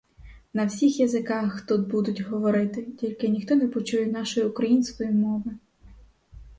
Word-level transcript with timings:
На 0.53 0.65
всіх 0.65 0.99
язиках 0.99 1.61
тут 1.67 1.87
будуть 1.87 2.21
говорити, 2.21 2.83
тільки 2.99 3.27
ніхто 3.27 3.55
не 3.55 3.67
почує 3.67 4.05
нашої 4.05 4.47
української 4.47 5.11
мови. 5.11 5.53